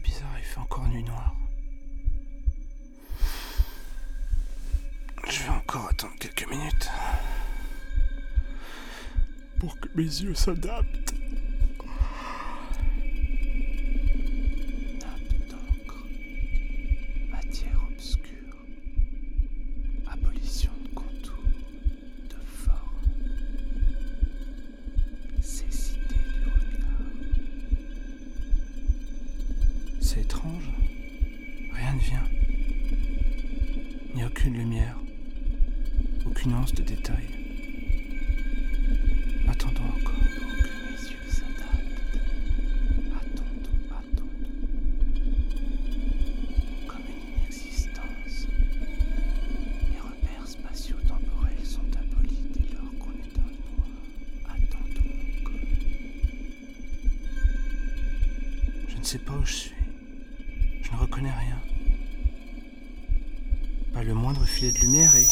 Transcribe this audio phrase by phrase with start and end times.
[0.00, 1.34] fait encore nuit noire.
[5.28, 6.90] Je vais encore attendre quelques minutes
[9.60, 11.14] pour que mes yeux s'adaptent.
[59.18, 59.74] Pas où je suis.
[60.82, 61.60] Je ne reconnais rien.
[63.92, 65.24] Pas le moindre filet de lumière et.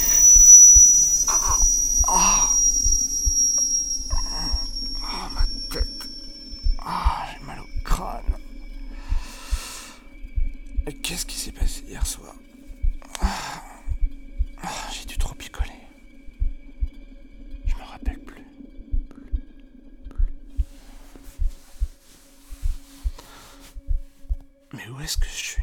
[24.84, 25.62] Mais où est-ce que je suis?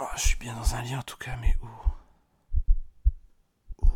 [0.00, 1.68] Oh, je suis bien dans un lit en tout cas, mais où?
[3.86, 3.90] Où?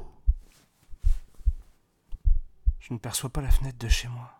[2.80, 4.30] Je ne perçois pas la fenêtre de chez moi.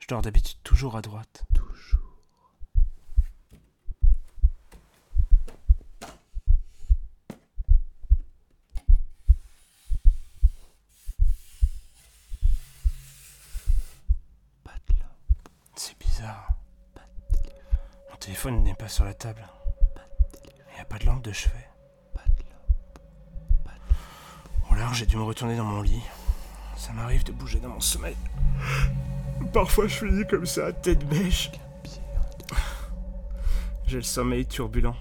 [0.00, 1.44] Je dors d'habitude toujours à droite.
[1.54, 2.22] Toujours.
[14.64, 16.48] Pas de lampe, C'est bizarre.
[16.94, 17.02] pas
[17.32, 17.78] de téléphone,
[18.10, 19.42] Mon téléphone n'est pas sur la table.
[19.94, 21.66] pas de Il n'y a pas de lampe de chevet.
[22.12, 23.80] pas de lampe.
[24.70, 26.02] Ou alors j'ai dû me retourner dans mon lit.
[26.76, 28.16] Ça m'arrive de bouger dans mon sommeil.
[29.54, 31.50] Parfois je finis comme ça, tête bêche.
[33.86, 34.94] J'ai le sommeil turbulent.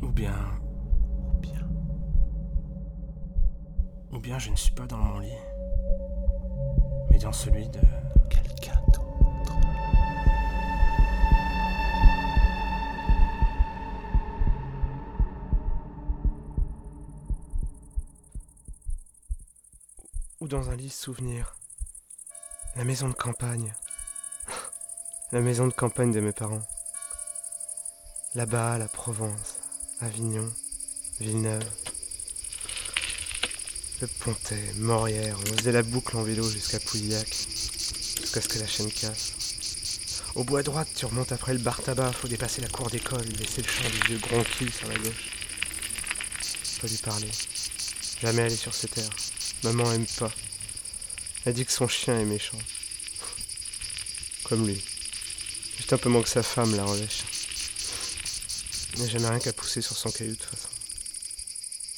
[0.00, 0.34] Ou bien.
[1.34, 1.68] Ou bien,
[4.12, 5.28] Ou bien je ne suis pas dans mon lit.
[7.10, 7.80] Mais dans celui de.
[20.40, 21.54] Ou dans un lit souvenir.
[22.74, 23.74] La maison de campagne.
[25.32, 26.66] La maison de campagne de mes parents.
[28.34, 29.58] Là-bas, la Provence,
[30.00, 30.50] Avignon,
[31.18, 31.68] Villeneuve.
[34.00, 38.66] Le Pontet, Morière, on faisait la boucle en vélo jusqu'à Pouillac, jusqu'à ce que la
[38.66, 40.22] chaîne casse.
[40.36, 43.26] Au bout à droite, tu remontes après le bar tabac, faut dépasser la cour d'école,
[43.38, 45.36] laisser le champ du vieux Gronquille sur la gauche.
[46.80, 47.30] Pas lui parler.
[48.22, 49.10] Jamais aller sur ces terres.
[49.62, 50.32] Maman aime pas.
[51.44, 52.58] Elle dit que son chien est méchant.
[54.44, 54.82] Comme lui.
[55.76, 57.24] Juste un peu moins que sa femme, la relèche.
[58.94, 60.68] Il n'a jamais rien qu'à pousser sur son caillou de toute façon.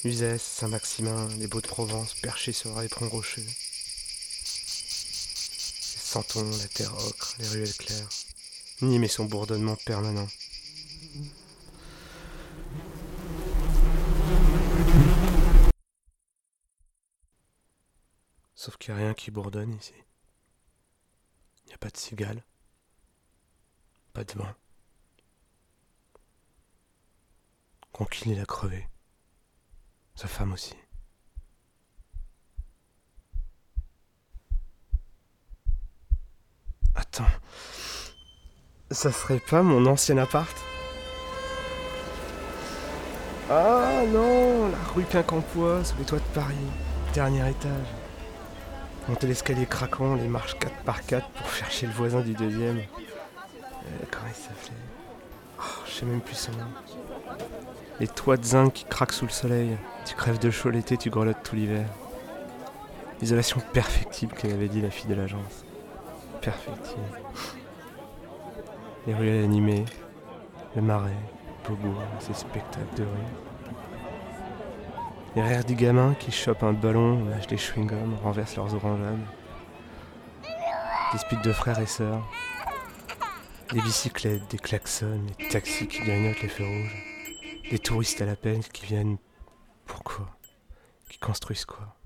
[0.05, 3.41] Uzès, Saint-Maximin, les Beaux de Provence perchés sur un éperon rocheux.
[3.41, 3.51] Les
[5.97, 8.09] santons, la terre ocre, les ruelles claires.
[8.81, 10.27] Nîmes et son bourdonnement permanent.
[18.83, 19.93] Qu'il a rien qui bourdonne ici.
[21.63, 22.43] Il n'y a pas de cigale.
[24.11, 24.53] Pas de vent.
[27.93, 28.89] Conquille, il a crevé.
[30.15, 30.75] Sa femme aussi.
[36.93, 37.23] Attends.
[38.91, 40.57] Ça serait pas mon ancien appart?
[43.49, 46.55] Ah non, la rue Quincampoix, sous les toits de Paris.
[47.13, 48.02] Dernier étage.
[49.09, 52.77] Monter l'escalier craquant, les marches 4 par 4 pour chez le voisin du deuxième.
[52.77, 54.77] Euh, comment il s'appelait?
[55.59, 57.37] Oh, Je sais même plus son nom.
[57.99, 59.77] Les toits de zinc qui craquent sous le soleil.
[60.05, 61.85] Tu crèves de chaud l'été, tu grelottes tout l'hiver.
[63.21, 65.65] Isolation perfectible qu'elle avait dit la fille de l'agence.
[66.41, 67.01] Perfectible.
[69.05, 69.85] Les ruelles animées,
[70.75, 71.11] le marais,
[71.67, 73.52] Beaubourg, ses spectacles de rue.
[75.35, 79.25] Les rires des gamins qui chopent un ballon, lâchent des chewing-gums, renversent leurs orangeades.
[81.11, 82.23] Disputes de frères et sœurs.
[83.71, 87.03] Des bicyclettes, des klaxons, des taxis qui grignotent les feux rouges.
[87.71, 89.17] Des touristes à la peine qui viennent.
[89.87, 90.37] Pourquoi
[91.09, 91.97] Qui construisent quoi?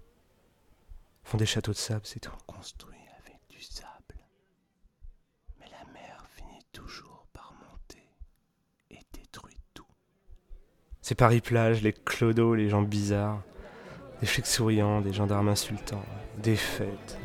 [1.26, 2.32] Font des châteaux de sable, c'est tout.
[2.46, 3.97] Construit avec du sable.
[11.08, 13.42] C'est Paris-Plage, les clodos, les gens bizarres.
[14.20, 16.04] Des flics souriants, des gendarmes insultants,
[16.44, 17.18] des fêtes,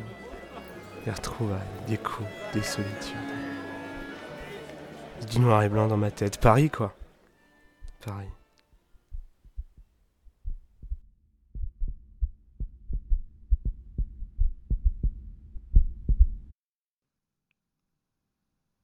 [1.03, 3.17] des retrouvailles, des coups, des solitudes.
[5.29, 6.39] Du noir et blanc dans ma tête.
[6.39, 6.95] Paris, quoi.
[8.05, 8.29] Paris.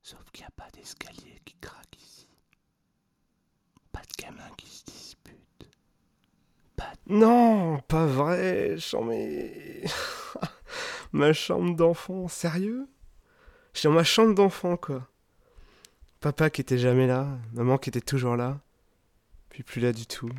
[0.04, 2.28] Sauf qu'il n'y a pas d'escalier qui craque ici.
[3.94, 4.79] Pas de gamin qui.
[7.08, 9.84] Non, pas vrai, mais
[11.12, 12.88] ma chambre d'enfant, sérieux?
[13.74, 15.08] Je suis dans ma chambre d'enfant, quoi.
[16.20, 18.60] Papa qui était jamais là, maman qui était toujours là,
[19.50, 20.30] puis plus là du tout.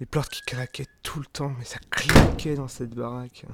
[0.00, 3.44] Les portes qui claquaient tout le temps, mais ça claquait dans cette baraque.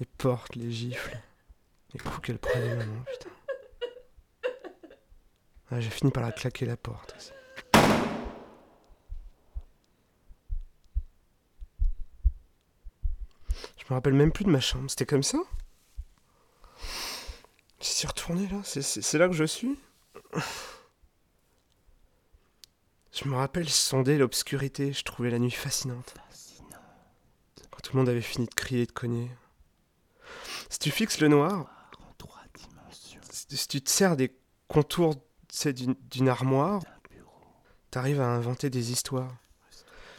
[0.00, 1.18] Les portes, les gifles,
[1.94, 3.30] les coups qu'elle prenait, maman, putain.
[5.70, 7.32] Ah, J'ai fini par la claquer la porte aussi.
[13.86, 15.38] Je me rappelle même plus de ma chambre, c'était comme ça
[17.80, 19.78] J'y suis retourné là, c'est- là que je suis
[23.12, 26.14] Je me rappelle sonder l'obscurité, je trouvais la nuit fascinante.
[26.28, 26.68] Fascinant.
[27.70, 29.30] Quand tout le monde avait fini de crier et de cogner.
[30.68, 31.66] Si tu fixes le noir,
[33.30, 34.36] si tu te sers des
[34.68, 35.14] contours
[36.10, 36.82] d'une armoire,
[37.90, 39.32] t'arrives à inventer des histoires.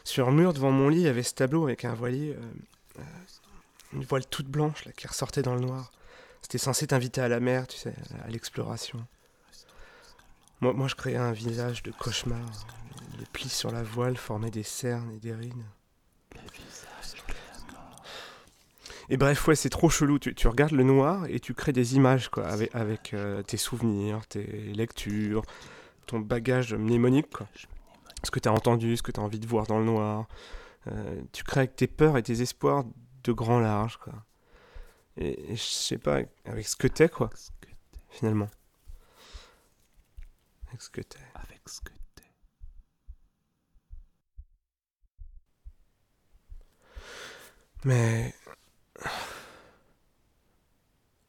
[0.03, 2.41] Sur un mur devant mon lit, il y avait ce tableau avec un voilier, euh,
[2.99, 3.03] euh,
[3.93, 5.91] une voile toute blanche là, qui ressortait dans le noir.
[6.41, 7.93] C'était censé t'inviter à la mer, tu sais,
[8.23, 9.05] à l'exploration.
[10.61, 12.49] Moi, moi, je créais un visage de cauchemar.
[13.19, 15.53] Les plis sur la voile formaient des cernes et des rides.
[19.09, 20.19] Et bref, ouais, c'est trop chelou.
[20.19, 24.25] Tu, tu regardes le noir et tu crées des images, quoi, avec, euh, tes souvenirs,
[24.27, 25.43] tes lectures,
[26.07, 27.47] ton bagage mnémonique, quoi.
[28.23, 30.27] Ce que tu as entendu, ce que tu as envie de voir dans le noir.
[30.87, 32.83] Euh, tu crées avec tes peurs et tes espoirs
[33.27, 34.13] de grand large, quoi.
[35.17, 37.75] Et, et je sais pas, avec ce que t'es, quoi, Ce que t'es.
[38.09, 38.49] finalement.
[40.69, 41.19] Avec ce que t'es.
[41.35, 42.23] Avec ce que t'es.
[47.83, 48.33] Mais.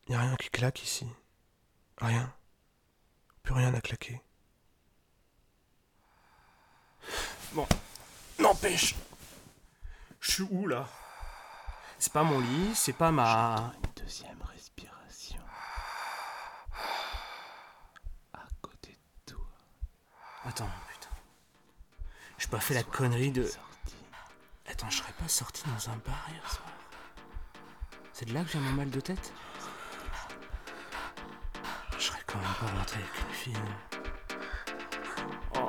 [0.08, 1.06] Y a rien qui claque ici.
[1.98, 2.32] Rien.
[3.42, 4.20] Plus rien à claquer.
[7.52, 7.66] Bon.
[8.38, 8.94] N'empêche.
[10.20, 10.88] Je suis où là?
[11.98, 13.72] C'est pas mon lit, c'est pas ma.
[13.74, 15.40] Une deuxième respiration.
[18.32, 19.44] À côté de toi.
[20.44, 21.08] Attends, putain.
[22.38, 23.50] J'ai pas fait la connerie de.
[24.70, 26.68] Attends, je serais pas sorti dans un bar hier soir.
[28.12, 29.32] C'est de là que j'ai mon mal de tête?
[31.98, 33.56] Je serais quand même pas rentré avec une fille.
[35.56, 35.67] Oh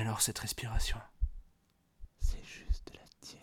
[0.00, 0.96] Alors cette respiration
[2.20, 3.40] C'est juste la tienne.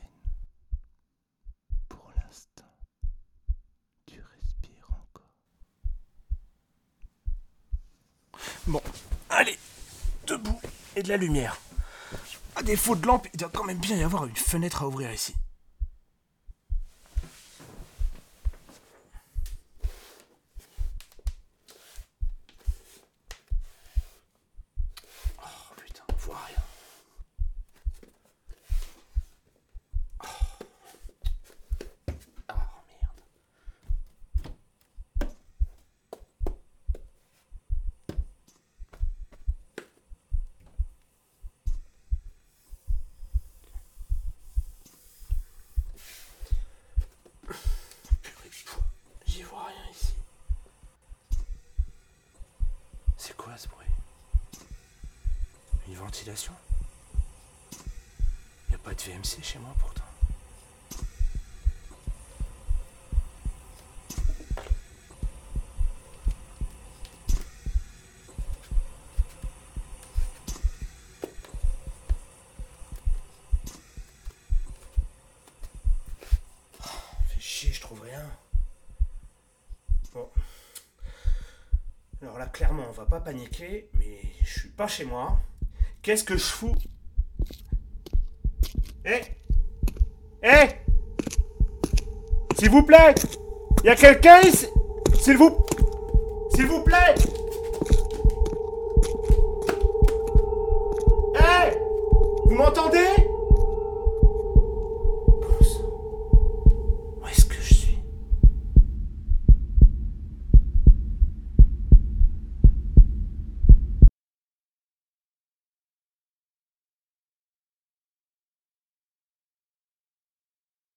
[1.88, 2.64] Pour l'instant.
[4.08, 5.30] Tu respires encore.
[8.66, 8.82] Bon,
[9.30, 9.58] allez,
[10.26, 10.60] debout
[10.96, 11.58] et de la lumière.
[12.56, 15.12] À défaut de lampe, il doit quand même bien y avoir une fenêtre à ouvrir
[15.14, 15.36] ici.
[25.40, 26.64] Oh putain, on voit rien.
[30.24, 30.28] Oh.
[32.50, 32.56] Ah
[32.88, 33.22] merde.
[48.22, 48.80] Purée, pff,
[49.26, 50.14] J'y vois rien ici.
[53.18, 53.88] C'est quoi ce bruit?
[55.88, 56.54] Une ventilation?
[58.70, 60.04] Y a pas de VMC chez moi pourtant.
[77.30, 78.30] Fais chier, je trouve rien.
[80.14, 80.30] Bon.
[82.38, 85.40] Alors la clairement, on va pas paniquer, mais je suis pas chez moi.
[86.04, 86.76] Qu'est-ce que je fous?
[89.04, 89.22] Eh!
[90.44, 90.68] Eh!
[92.60, 93.16] S'il vous plaît!
[93.84, 94.68] Il y a quelqu'un ici?
[95.20, 95.66] S'il vous...
[96.54, 97.16] S'il vous plaît